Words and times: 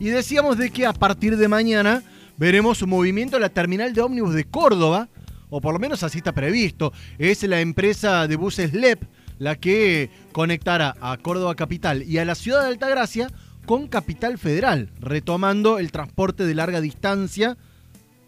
y 0.00 0.08
decíamos 0.08 0.56
de 0.56 0.70
que 0.70 0.86
a 0.86 0.94
partir 0.94 1.36
de 1.36 1.46
mañana 1.46 2.02
veremos 2.38 2.80
un 2.80 2.88
movimiento 2.88 3.36
en 3.36 3.42
la 3.42 3.50
terminal 3.50 3.92
de 3.92 4.00
ómnibus 4.00 4.32
de 4.32 4.44
Córdoba, 4.44 5.10
o 5.50 5.60
por 5.60 5.74
lo 5.74 5.78
menos 5.78 6.02
así 6.02 6.16
está 6.16 6.32
previsto. 6.32 6.94
Es 7.18 7.42
la 7.42 7.60
empresa 7.60 8.26
de 8.26 8.36
buses 8.36 8.72
LEP 8.72 9.02
la 9.38 9.56
que 9.56 10.08
conectará 10.32 10.96
a 11.02 11.18
Córdoba 11.18 11.54
Capital 11.54 12.02
y 12.02 12.16
a 12.16 12.24
la 12.24 12.34
ciudad 12.34 12.62
de 12.62 12.68
Altagracia 12.68 13.30
con 13.66 13.88
Capital 13.88 14.38
Federal, 14.38 14.88
retomando 15.00 15.78
el 15.78 15.92
transporte 15.92 16.46
de 16.46 16.54
larga 16.54 16.80
distancia 16.80 17.58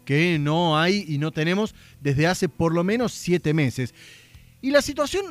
que 0.05 0.37
no 0.37 0.77
hay 0.77 1.05
y 1.07 1.17
no 1.17 1.31
tenemos 1.31 1.73
desde 2.01 2.27
hace 2.27 2.49
por 2.49 2.71
lo 2.71 2.83
menos 2.83 3.13
siete 3.13 3.55
meses. 3.55 3.95
Y 4.61 4.69
la 4.69 4.83
situación 4.83 5.25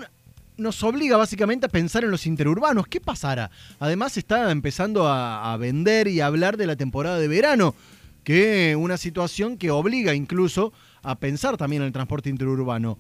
nos 0.57 0.82
obliga 0.82 1.16
básicamente 1.16 1.66
a 1.66 1.68
pensar 1.68 2.05
en 2.05 2.11
los 2.11 2.27
interurbanos. 2.27 2.86
¿Qué 2.86 3.00
pasará? 3.00 3.50
Además 3.79 4.16
está 4.16 4.50
empezando 4.50 5.09
a, 5.09 5.57
vender 5.57 6.09
y 6.09 6.21
a 6.21 6.27
hablar 6.27 6.57
de 6.57 6.66
la 6.66 6.77
temporada 6.77 7.18
de 7.18 7.29
verano, 7.29 7.75
que 8.22 8.76
una 8.76 8.96
situación 8.96 9.59
que 9.59 9.71
obliga 9.71 10.14
incluso 10.14 10.72
a 11.03 11.18
pensar 11.18 11.57
también 11.57 11.82
en 11.82 11.86
el 11.86 11.93
transporte 11.93 12.31
interurbano. 12.31 12.98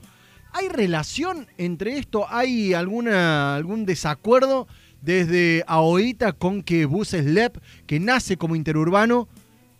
¿Hay 0.52 0.68
relación 0.68 1.48
entre 1.58 1.98
esto? 1.98 2.26
¿Hay 2.28 2.74
alguna, 2.74 3.56
algún 3.56 3.86
desacuerdo 3.86 4.68
desde 5.02 5.64
AOITA 5.66 6.32
con 6.32 6.62
que 6.62 6.86
Buses 6.86 7.24
LEP, 7.24 7.58
que 7.86 8.00
nace 8.00 8.36
como 8.36 8.56
interurbano 8.56 9.28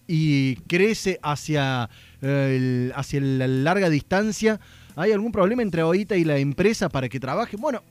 y 0.07 0.57
crece 0.67 1.19
hacia, 1.23 1.89
eh, 2.21 2.93
hacia 2.95 3.21
la 3.21 3.47
larga 3.47 3.89
distancia, 3.89 4.61
¿hay 4.97 5.13
algún 5.13 5.33
problema 5.33 5.63
entre 5.63 5.83
AOITA 5.83 6.17
y 6.17 6.25
la 6.25 6.39
empresa 6.39 6.89
para 6.89 7.09
que 7.09 7.21
trabaje? 7.21 7.57
Bueno, 7.57 7.83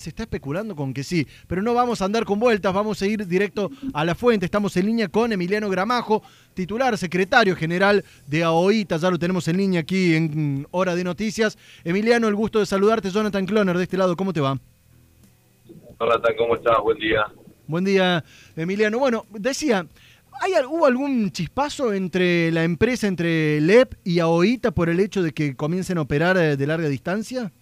se 0.00 0.08
está 0.08 0.22
especulando 0.22 0.74
con 0.74 0.94
que 0.94 1.04
sí, 1.04 1.26
pero 1.46 1.60
no 1.60 1.74
vamos 1.74 2.00
a 2.00 2.06
andar 2.06 2.24
con 2.24 2.40
vueltas, 2.40 2.72
vamos 2.72 3.02
a 3.02 3.06
ir 3.06 3.26
directo 3.26 3.70
a 3.92 4.02
la 4.04 4.14
fuente. 4.14 4.46
Estamos 4.46 4.74
en 4.78 4.86
línea 4.86 5.08
con 5.08 5.30
Emiliano 5.30 5.68
Gramajo, 5.68 6.22
titular, 6.54 6.96
secretario 6.96 7.54
general 7.54 8.02
de 8.26 8.42
AOITA, 8.42 8.96
ya 8.96 9.10
lo 9.10 9.18
tenemos 9.18 9.46
en 9.48 9.58
línea 9.58 9.80
aquí 9.80 10.14
en 10.14 10.66
Hora 10.70 10.94
de 10.94 11.04
Noticias. 11.04 11.58
Emiliano, 11.84 12.28
el 12.28 12.34
gusto 12.34 12.60
de 12.60 12.66
saludarte, 12.66 13.10
Jonathan 13.10 13.44
Cloner 13.44 13.76
de 13.76 13.82
este 13.82 13.98
lado, 13.98 14.16
¿cómo 14.16 14.32
te 14.32 14.40
va? 14.40 14.58
Jonathan, 16.00 16.34
¿cómo 16.38 16.56
estás? 16.56 16.78
Buen 16.82 16.98
día. 16.98 17.26
Buen 17.66 17.84
día, 17.84 18.24
Emiliano. 18.56 18.98
Bueno, 18.98 19.26
decía, 19.30 19.86
¿hay, 20.40 20.52
¿hubo 20.68 20.86
algún 20.86 21.30
chispazo 21.30 21.92
entre 21.92 22.50
la 22.50 22.64
empresa, 22.64 23.06
entre 23.06 23.60
LEP 23.60 23.94
y 24.04 24.18
AOITA 24.20 24.72
por 24.72 24.88
el 24.88 24.98
hecho 25.00 25.22
de 25.22 25.32
que 25.32 25.54
comiencen 25.54 25.98
a 25.98 26.02
operar 26.02 26.36
eh, 26.36 26.56
de 26.56 26.66
larga 26.66 26.88
distancia? 26.88 27.52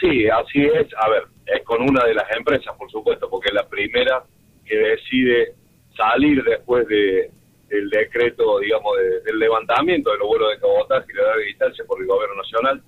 Sí, 0.00 0.26
así 0.28 0.62
es. 0.64 0.88
A 0.98 1.08
ver, 1.10 1.24
es 1.46 1.62
con 1.64 1.82
una 1.82 2.04
de 2.04 2.14
las 2.14 2.24
empresas, 2.36 2.74
por 2.76 2.90
supuesto, 2.90 3.28
porque 3.28 3.52
la 3.52 3.68
primera 3.68 4.22
que 4.64 4.76
decide 4.76 5.52
salir 5.96 6.42
después 6.44 6.86
de 6.88 7.30
del 7.68 7.88
decreto, 7.88 8.58
digamos, 8.58 8.96
de- 8.98 9.20
del 9.20 9.38
levantamiento 9.38 10.10
de 10.10 10.18
los 10.18 10.26
vuelos 10.26 10.50
de 10.50 10.58
cabotaje 10.58 11.06
y 11.08 11.14
de 11.14 11.22
larga 11.22 11.44
distancia 11.44 11.84
por 11.86 12.00
el 12.00 12.06
gobierno 12.08 12.34
nacional. 12.42 12.82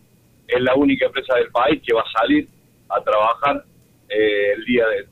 Es 0.49 0.61
la 0.61 0.75
única 0.75 1.07
empresa 1.07 1.37
del 1.37 1.53
país 1.53 1.81
que 1.87 1.95
va 1.95 2.01
a 2.03 2.19
salir 2.21 2.49
a 2.89 3.01
trabajar 3.01 3.65
eh, 4.09 4.53
el 4.57 4.65
día 4.65 4.85
de, 4.89 5.07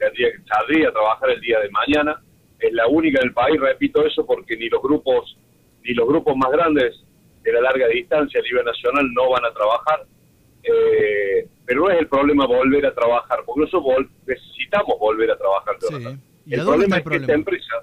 a 0.89 0.93
trabajar 0.93 1.31
el 1.31 1.41
día 1.41 1.61
de 1.61 1.71
mañana. 1.71 2.21
Es 2.61 2.73
la 2.73 2.87
única 2.89 3.21
del 3.21 3.33
país, 3.33 3.59
repito 3.61 4.05
eso, 4.07 4.25
porque 4.27 4.57
ni 4.57 4.69
los 4.69 4.83
grupos 4.83 5.37
ni 5.83 5.95
los 5.95 6.07
grupos 6.07 6.37
más 6.37 6.51
grandes 6.53 7.03
de 7.43 7.53
la 7.53 7.61
larga 7.63 7.89
distancia 7.89 8.39
a 8.39 8.43
nivel 8.43 8.65
nacional 8.67 9.11
no 9.15 9.31
van 9.31 9.45
a 9.47 9.53
trabajar. 9.53 10.05
Eh, 10.63 11.49
pero 11.65 11.81
no 11.83 11.91
es 11.91 11.99
el 12.01 12.07
problema 12.09 12.47
volver 12.47 12.85
a 12.85 12.95
trabajar, 12.95 13.39
porque 13.47 13.61
nosotros 13.63 13.85
vol- 13.85 14.09
necesitamos 14.27 14.99
volver 14.99 15.31
a 15.31 15.39
trabajar. 15.39 15.77
Sí. 15.81 16.19
¿Y 16.47 16.55
El 16.55 16.65
problema 16.65 16.97
está 16.97 16.99
es 16.99 17.07
el 17.07 17.11
que 17.11 17.17
esta 17.17 17.27
problema? 17.27 17.35
empresa 17.35 17.75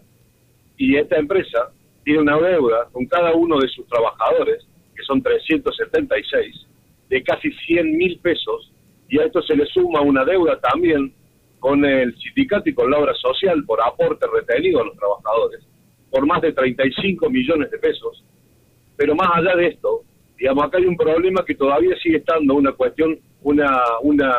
y 0.78 0.96
esta 0.98 1.18
empresa 1.18 1.72
tiene 2.04 2.20
una 2.22 2.38
deuda 2.38 2.88
con 2.92 3.06
cada 3.08 3.34
uno 3.34 3.58
de 3.60 3.68
sus 3.70 3.88
trabajadores, 3.88 4.64
que 4.96 5.04
son 5.04 5.22
376, 5.24 6.68
de 7.10 7.24
casi 7.24 7.52
100 7.52 7.98
mil 7.98 8.20
pesos, 8.20 8.72
y 9.10 9.20
a 9.20 9.26
esto 9.26 9.42
se 9.42 9.56
le 9.56 9.66
suma 9.68 10.02
una 10.02 10.24
deuda 10.24 10.60
también 10.60 11.14
con 11.60 11.84
el 11.86 12.16
sindicato 12.18 12.70
y 12.70 12.74
con 12.74 12.90
la 12.92 13.00
obra 13.00 13.14
social 13.16 13.64
por 13.66 13.82
aporte 13.82 14.26
retenido 14.32 14.82
a 14.82 14.86
los 14.86 14.96
trabajadores, 14.98 15.66
por 16.12 16.26
más 16.26 16.42
de 16.42 16.54
35 16.54 17.30
millones 17.30 17.72
de 17.72 17.78
pesos. 17.80 18.24
Pero 18.96 19.16
más 19.16 19.30
allá 19.34 19.56
de 19.56 19.68
esto, 19.68 20.04
digamos, 20.38 20.66
acá 20.66 20.78
hay 20.78 20.86
un 20.86 20.98
problema 20.98 21.44
que 21.46 21.56
todavía 21.56 21.96
sigue 22.02 22.18
estando 22.18 22.54
una 22.56 22.72
cuestión, 22.74 23.18
una, 23.42 23.82
una, 24.02 24.36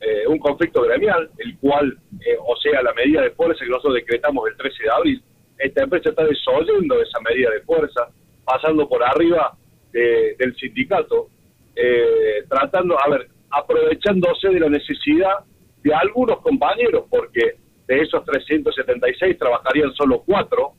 eh, 0.00 0.26
un 0.26 0.38
conflicto 0.38 0.82
gremial, 0.82 1.30
el 1.38 1.56
cual, 1.58 1.96
eh, 2.26 2.36
o 2.46 2.56
sea, 2.56 2.82
la 2.82 2.92
medida 2.94 3.22
de 3.22 3.30
fuerza 3.32 3.64
que 3.64 3.70
nosotros 3.70 3.94
decretamos 3.94 4.48
el 4.50 4.56
13 4.56 4.82
de 4.84 4.90
abril, 4.90 5.22
esta 5.58 5.84
empresa 5.84 6.10
está 6.10 6.24
desoyendo 6.24 7.00
esa 7.00 7.20
medida 7.20 7.50
de 7.50 7.60
fuerza, 7.60 8.08
pasando 8.44 8.88
por 8.88 9.02
arriba 9.04 9.56
de- 9.92 10.34
del 10.38 10.56
sindicato, 10.56 11.28
eh, 11.76 12.42
tratando, 12.48 12.96
a 12.98 13.08
ver, 13.10 13.28
aprovechándose 13.50 14.48
de 14.48 14.60
la 14.60 14.68
necesidad 14.68 15.34
de 15.82 15.94
algunos 15.94 16.40
compañeros, 16.40 17.04
porque 17.10 17.56
de 17.86 18.00
esos 18.00 18.24
376 18.24 19.38
trabajarían 19.38 19.92
solo 19.94 20.22
cuatro, 20.24 20.72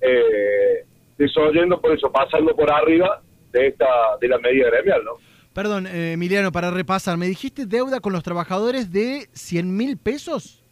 eh, 0.00 0.84
desoyendo 1.18 1.80
por 1.80 1.92
eso, 1.92 2.10
pasando 2.10 2.54
por 2.54 2.70
arriba 2.72 3.22
de 3.52 3.68
esta 3.68 3.86
de 4.20 4.28
la 4.28 4.38
medida 4.38 4.70
gremial, 4.70 5.04
¿no? 5.04 5.12
Perdón, 5.52 5.86
eh, 5.86 6.12
Emiliano, 6.12 6.52
para 6.52 6.70
repasar, 6.70 7.16
¿me 7.16 7.26
dijiste 7.26 7.64
deuda 7.64 8.00
con 8.00 8.12
los 8.12 8.22
trabajadores 8.22 8.92
de 8.92 9.26
100 9.32 9.74
mil 9.74 9.96
pesos? 9.96 10.62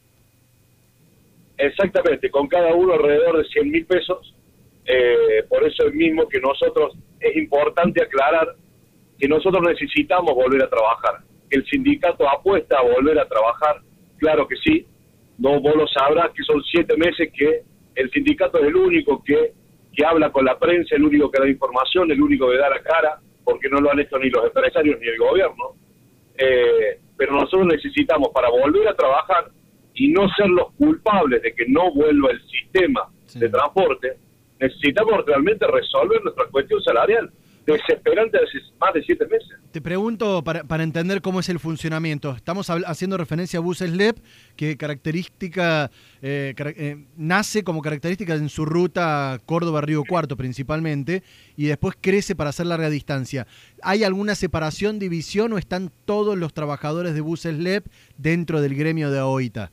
Exactamente, 1.56 2.30
con 2.30 2.48
cada 2.48 2.74
uno 2.74 2.92
alrededor 2.92 3.38
de 3.38 3.44
100 3.44 3.70
mil 3.70 3.86
pesos. 3.86 4.34
Eh, 4.84 5.42
por 5.48 5.64
eso 5.64 5.86
es 5.86 5.94
mismo 5.94 6.28
que 6.28 6.38
nosotros, 6.38 6.94
es 7.18 7.34
importante 7.36 8.02
aclarar 8.02 8.54
que 9.18 9.26
nosotros 9.26 9.62
necesitamos 9.66 10.34
volver 10.34 10.62
a 10.62 10.68
trabajar, 10.68 11.22
el 11.54 11.64
sindicato 11.66 12.28
apuesta 12.28 12.78
a 12.78 12.82
volver 12.82 13.18
a 13.18 13.28
trabajar, 13.28 13.80
claro 14.18 14.46
que 14.48 14.56
sí, 14.56 14.86
no 15.38 15.60
vos 15.60 15.74
lo 15.76 15.86
sabrás 15.88 16.30
que 16.32 16.42
son 16.44 16.62
siete 16.64 16.96
meses 16.96 17.30
que 17.36 17.62
el 17.96 18.10
sindicato 18.10 18.58
es 18.58 18.66
el 18.68 18.76
único 18.76 19.22
que, 19.24 19.52
que 19.92 20.04
habla 20.04 20.30
con 20.30 20.44
la 20.44 20.58
prensa, 20.58 20.96
el 20.96 21.04
único 21.04 21.30
que 21.30 21.40
da 21.40 21.48
información, 21.48 22.10
el 22.10 22.20
único 22.20 22.50
que 22.50 22.56
da 22.58 22.70
la 22.70 22.80
cara, 22.82 23.18
porque 23.44 23.68
no 23.68 23.80
lo 23.80 23.90
han 23.90 24.00
hecho 24.00 24.18
ni 24.18 24.30
los 24.30 24.44
empresarios 24.46 24.98
ni 25.00 25.06
el 25.08 25.18
gobierno. 25.18 25.74
Eh, 26.36 26.98
pero 27.16 27.32
nosotros 27.34 27.66
necesitamos 27.66 28.28
para 28.34 28.48
volver 28.50 28.88
a 28.88 28.94
trabajar 28.94 29.50
y 29.94 30.08
no 30.08 30.28
ser 30.36 30.48
los 30.48 30.72
culpables 30.72 31.40
de 31.42 31.54
que 31.54 31.66
no 31.68 31.92
vuelva 31.92 32.30
el 32.32 32.40
sistema 32.48 33.08
Sí. 33.26 33.38
de 33.40 33.48
transporte, 33.48 34.12
necesitamos 34.60 35.24
realmente 35.26 35.66
resolver 35.66 36.22
nuestra 36.22 36.44
cuestión 36.46 36.80
salarial, 36.82 37.30
desesperante 37.66 38.38
hace 38.38 38.58
más 38.78 38.92
de 38.94 39.02
siete 39.02 39.26
meses. 39.26 39.48
Te 39.70 39.80
pregunto 39.80 40.42
para, 40.44 40.64
para 40.64 40.82
entender 40.82 41.20
cómo 41.20 41.40
es 41.40 41.48
el 41.48 41.58
funcionamiento. 41.58 42.32
Estamos 42.32 42.68
haciendo 42.70 43.16
referencia 43.16 43.58
a 43.58 43.62
Buses 43.62 43.90
LEP, 43.90 44.18
que 44.56 44.76
característica 44.76 45.90
eh, 46.22 46.54
eh, 46.56 46.96
nace 47.16 47.64
como 47.64 47.82
característica 47.82 48.34
en 48.34 48.48
su 48.48 48.64
ruta 48.64 49.38
Córdoba-Río 49.46 50.04
Cuarto 50.08 50.36
principalmente, 50.36 51.22
y 51.56 51.66
después 51.66 51.96
crece 52.00 52.36
para 52.36 52.50
hacer 52.50 52.66
larga 52.66 52.90
distancia. 52.90 53.46
¿Hay 53.82 54.04
alguna 54.04 54.34
separación, 54.34 54.98
división 54.98 55.52
o 55.52 55.58
están 55.58 55.90
todos 56.04 56.36
los 56.36 56.52
trabajadores 56.54 57.14
de 57.14 57.20
Buses 57.20 57.58
LEP 57.58 57.86
dentro 58.18 58.60
del 58.60 58.74
gremio 58.74 59.10
de 59.10 59.18
AOITA? 59.18 59.70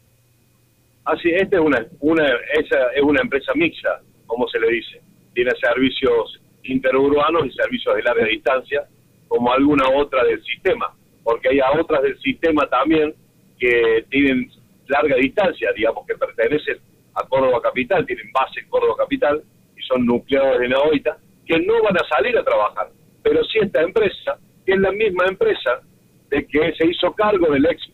Así, 1.06 1.29
esta 1.29 1.58
es 1.58 1.63
una, 1.63 1.85
una, 2.00 2.25
esa 2.25 2.78
es 2.96 3.02
una 3.03 3.22
empresa 3.22 3.52
mixta, 3.56 4.02
como 4.28 4.47
se 4.47 4.59
le 4.59 4.72
dice. 4.72 5.02
Tiene 5.34 5.52
servicios 5.62 6.41
interurbanos 6.64 7.46
y 7.46 7.52
servicios 7.52 7.96
de 7.96 8.04
larga 8.04 8.26
distancia, 8.26 8.84
como 9.28 9.52
alguna 9.52 9.90
otra 9.90 10.24
del 10.24 10.44
sistema, 10.44 10.94
porque 11.24 11.50
hay 11.50 11.60
otras 11.80 12.02
del 12.02 12.20
sistema 12.20 12.68
también 12.68 13.14
que 13.60 14.06
tienen 14.10 14.50
larga 14.88 15.16
distancia, 15.16 15.72
digamos, 15.76 16.06
que 16.06 16.16
pertenecen 16.16 16.78
a 17.16 17.28
Córdoba 17.28 17.62
Capital, 17.62 18.06
tienen 18.06 18.32
base 18.32 18.60
en 18.60 18.70
Córdoba 18.70 18.96
Capital 18.97 19.41
y 19.78 19.82
son 19.84 20.06
nucleados 20.06 20.59
de 20.59 20.70
Naoita, 20.70 21.18
que 21.46 21.59
no 21.59 21.82
van 21.84 21.96
a 21.96 22.08
salir 22.16 22.38
a 22.38 22.44
trabajar. 22.44 22.90
Pero 23.24 23.44
sí 23.46 23.59
esta 23.62 23.82
empresa, 23.82 24.38
que 24.66 24.74
es 24.74 24.80
la 24.80 24.91
misma 24.91 25.26
empresa 25.28 25.82
de 26.30 26.46
que 26.47 26.74
se 26.74 26.88
hizo 26.88 27.14
cargo 27.14 27.52
del 27.52 27.66
ex 27.66 27.90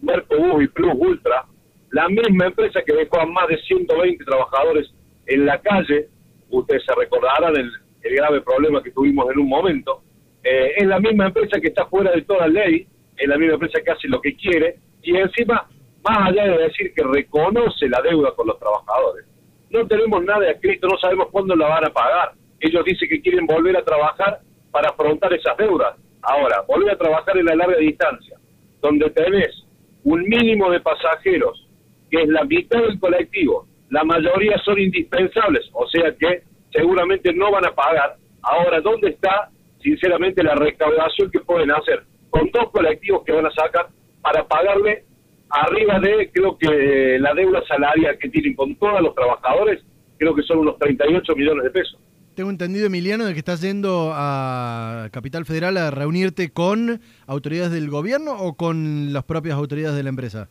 Mercobus 0.00 0.64
y 0.64 0.68
Plus 0.68 0.94
Ultra, 0.96 1.44
la 1.90 2.08
misma 2.08 2.46
empresa 2.46 2.80
que 2.86 2.94
dejó 2.94 3.20
a 3.20 3.26
más 3.26 3.48
de 3.48 3.58
120 3.62 4.24
trabajadores 4.24 4.92
en 5.26 5.46
la 5.46 5.60
calle, 5.60 6.08
ustedes 6.50 6.82
se 6.84 6.94
recordarán 6.94 7.56
el, 7.56 7.70
el 8.08 8.16
grave 8.16 8.40
problema 8.40 8.82
que 8.82 8.90
tuvimos 8.90 9.30
en 9.30 9.38
un 9.38 9.48
momento, 9.48 10.02
eh, 10.42 10.72
es 10.76 10.86
la 10.86 10.98
misma 10.98 11.26
empresa 11.26 11.60
que 11.60 11.68
está 11.68 11.86
fuera 11.86 12.10
de 12.12 12.22
toda 12.22 12.48
ley, 12.48 12.86
es 13.16 13.28
la 13.28 13.36
misma 13.36 13.54
empresa 13.54 13.80
que 13.84 13.90
hace 13.90 14.08
lo 14.08 14.20
que 14.20 14.34
quiere, 14.36 14.76
y 15.02 15.16
encima, 15.16 15.68
más 16.02 16.28
allá 16.28 16.44
de 16.44 16.58
decir 16.58 16.92
que 16.94 17.04
reconoce 17.04 17.88
la 17.88 18.00
deuda 18.02 18.32
con 18.34 18.46
los 18.46 18.58
trabajadores, 18.58 19.26
no 19.70 19.86
tenemos 19.86 20.24
nada 20.24 20.50
escrito, 20.50 20.88
no 20.88 20.98
sabemos 20.98 21.28
cuándo 21.30 21.54
la 21.54 21.68
van 21.68 21.84
a 21.84 21.90
pagar. 21.90 22.32
Ellos 22.60 22.84
dicen 22.84 23.08
que 23.08 23.20
quieren 23.20 23.46
volver 23.46 23.76
a 23.76 23.84
trabajar 23.84 24.40
para 24.70 24.88
afrontar 24.90 25.32
esas 25.34 25.56
deudas. 25.58 25.94
Ahora, 26.22 26.62
volver 26.66 26.92
a 26.92 26.98
trabajar 26.98 27.36
en 27.36 27.44
la 27.44 27.54
larga 27.54 27.76
distancia, 27.76 28.38
donde 28.80 29.10
tenés 29.10 29.64
un 30.04 30.22
mínimo 30.22 30.70
de 30.70 30.80
pasajeros, 30.80 31.68
que 32.10 32.22
es 32.22 32.28
la 32.28 32.44
mitad 32.44 32.80
del 32.80 32.98
colectivo, 32.98 33.66
la 33.90 34.04
mayoría 34.04 34.58
son 34.64 34.78
indispensables, 34.78 35.68
o 35.72 35.86
sea 35.88 36.14
que 36.18 36.42
seguramente 36.72 37.32
no 37.32 37.50
van 37.50 37.66
a 37.66 37.74
pagar. 37.74 38.16
Ahora, 38.42 38.80
¿dónde 38.80 39.10
está, 39.10 39.50
sinceramente, 39.82 40.42
la 40.42 40.54
recaudación 40.54 41.30
que 41.30 41.40
pueden 41.40 41.70
hacer 41.70 42.04
con 42.30 42.50
dos 42.52 42.70
colectivos 42.70 43.24
que 43.24 43.32
van 43.32 43.46
a 43.46 43.50
sacar 43.50 43.88
para 44.20 44.46
pagarle 44.46 45.04
arriba 45.50 45.98
de, 46.00 46.30
creo 46.32 46.58
que 46.58 47.18
la 47.18 47.34
deuda 47.34 47.62
salarial 47.66 48.18
que 48.18 48.28
tienen 48.28 48.54
con 48.54 48.76
todos 48.76 49.00
los 49.00 49.14
trabajadores, 49.14 49.82
creo 50.18 50.34
que 50.34 50.42
son 50.42 50.58
unos 50.58 50.78
38 50.78 51.34
millones 51.34 51.64
de 51.64 51.70
pesos? 51.70 51.98
Tengo 52.34 52.50
entendido, 52.50 52.86
Emiliano, 52.86 53.24
de 53.24 53.32
que 53.32 53.40
estás 53.40 53.60
yendo 53.60 54.12
a 54.14 55.08
Capital 55.10 55.44
Federal 55.44 55.76
a 55.76 55.90
reunirte 55.90 56.50
con 56.52 57.00
autoridades 57.26 57.72
del 57.72 57.90
gobierno 57.90 58.32
o 58.38 58.56
con 58.56 59.12
las 59.12 59.24
propias 59.24 59.56
autoridades 59.56 59.96
de 59.96 60.04
la 60.04 60.10
empresa. 60.10 60.48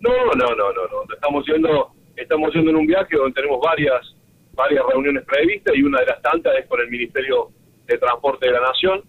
No, 0.00 0.10
no, 0.10 0.54
no, 0.54 0.72
no, 0.72 1.06
no. 1.06 1.14
Estamos 1.14 1.46
yendo, 1.46 1.92
estamos 2.14 2.52
yendo 2.52 2.70
en 2.72 2.76
un 2.76 2.86
viaje 2.86 3.16
donde 3.16 3.32
tenemos 3.32 3.58
varias, 3.64 4.13
varias 4.54 4.84
reuniones 4.86 5.24
previstas 5.24 5.74
y 5.76 5.82
una 5.82 6.00
de 6.00 6.06
las 6.06 6.22
tantas 6.22 6.56
es 6.56 6.66
con 6.66 6.80
el 6.80 6.88
Ministerio 6.88 7.48
de 7.86 7.98
Transporte 7.98 8.46
de 8.46 8.52
la 8.52 8.60
Nación, 8.60 9.02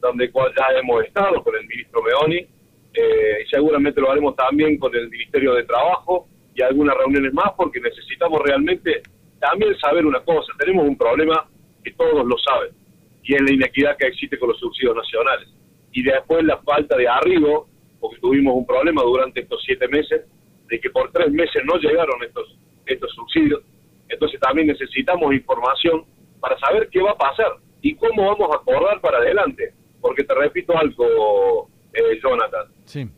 donde 0.00 0.30
ya 0.32 0.78
hemos 0.78 1.04
estado 1.04 1.42
con 1.42 1.54
el 1.54 1.66
ministro 1.66 2.02
Meoni, 2.02 2.46
eh, 2.94 3.44
seguramente 3.50 4.00
lo 4.00 4.10
haremos 4.10 4.36
también 4.36 4.78
con 4.78 4.94
el 4.94 5.08
Ministerio 5.08 5.54
de 5.54 5.64
Trabajo 5.64 6.28
y 6.54 6.62
algunas 6.62 6.96
reuniones 6.96 7.32
más, 7.32 7.52
porque 7.56 7.80
necesitamos 7.80 8.40
realmente 8.42 9.02
también 9.40 9.76
saber 9.78 10.04
una 10.04 10.20
cosa, 10.20 10.52
tenemos 10.58 10.86
un 10.86 10.96
problema 10.96 11.48
que 11.82 11.92
todos 11.92 12.24
lo 12.26 12.36
saben, 12.38 12.74
y 13.22 13.34
es 13.34 13.42
la 13.42 13.52
inequidad 13.52 13.96
que 13.96 14.06
existe 14.06 14.38
con 14.38 14.50
los 14.50 14.58
subsidios 14.58 14.94
nacionales. 14.94 15.48
Y 15.92 16.02
después 16.02 16.44
la 16.44 16.58
falta 16.58 16.96
de 16.96 17.08
arribo, 17.08 17.68
porque 18.00 18.20
tuvimos 18.20 18.54
un 18.54 18.66
problema 18.66 19.02
durante 19.02 19.40
estos 19.40 19.62
siete 19.64 19.88
meses, 19.88 20.26
de 20.68 20.80
que 20.80 20.90
por 20.90 21.10
tres 21.12 21.30
meses 21.32 21.62
no 21.64 21.76
llegaron 21.78 22.22
estos, 22.22 22.56
estos 22.86 23.10
subsidios. 23.14 23.62
Entonces 24.08 24.40
también 24.40 24.66
necesitamos 24.66 25.32
información 25.32 26.04
para 26.40 26.58
saber 26.58 26.88
qué 26.90 27.02
va 27.02 27.12
a 27.12 27.16
pasar 27.18 27.52
y 27.80 27.94
cómo 27.94 28.26
vamos 28.26 28.50
a 28.52 28.56
acordar 28.56 29.00
para 29.00 29.18
adelante. 29.18 29.72
Porque 30.00 30.24
te 30.24 30.34
repito 30.34 30.76
algo, 30.76 31.68
eh, 31.92 32.18
Jonathan. 32.22 32.66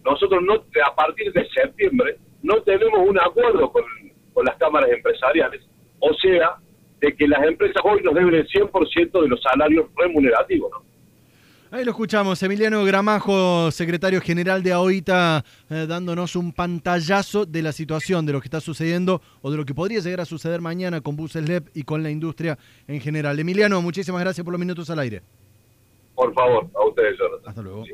Nosotros 0.04 0.42
no 0.42 0.54
a 0.54 0.94
partir 0.94 1.32
de 1.32 1.48
septiembre 1.48 2.18
no 2.42 2.60
tenemos 2.62 3.00
un 3.08 3.18
acuerdo 3.18 3.72
con, 3.72 3.84
con 4.34 4.44
las 4.44 4.56
cámaras 4.56 4.90
empresariales 4.90 5.62
o 6.06 6.12
sea, 6.14 6.56
de 7.00 7.16
que 7.16 7.26
las 7.26 7.42
empresas 7.44 7.82
hoy 7.82 8.02
nos 8.02 8.14
deben 8.14 8.34
el 8.34 8.46
100% 8.48 9.22
de 9.22 9.28
los 9.28 9.40
salarios 9.42 9.86
remunerativos. 9.96 10.70
Ahí 11.74 11.84
lo 11.84 11.90
escuchamos, 11.90 12.40
Emiliano 12.40 12.84
Gramajo, 12.84 13.68
secretario 13.72 14.20
general 14.20 14.62
de 14.62 14.70
AOITA, 14.70 15.44
eh, 15.68 15.86
dándonos 15.88 16.36
un 16.36 16.52
pantallazo 16.52 17.46
de 17.46 17.62
la 17.62 17.72
situación, 17.72 18.24
de 18.24 18.32
lo 18.32 18.40
que 18.40 18.46
está 18.46 18.60
sucediendo 18.60 19.20
o 19.42 19.50
de 19.50 19.56
lo 19.56 19.64
que 19.64 19.74
podría 19.74 19.98
llegar 19.98 20.20
a 20.20 20.24
suceder 20.24 20.60
mañana 20.60 21.00
con 21.00 21.16
Buses 21.16 21.48
LEP 21.48 21.70
y 21.74 21.82
con 21.82 22.04
la 22.04 22.10
industria 22.10 22.56
en 22.86 23.00
general. 23.00 23.40
Emiliano, 23.40 23.82
muchísimas 23.82 24.20
gracias 24.20 24.44
por 24.44 24.52
los 24.52 24.60
minutos 24.60 24.88
al 24.88 25.00
aire. 25.00 25.22
Por 26.14 26.32
favor, 26.32 26.70
a 26.76 26.86
ustedes, 26.86 27.18
Jonathan. 27.18 27.48
Hasta 27.48 27.62
luego. 27.62 27.84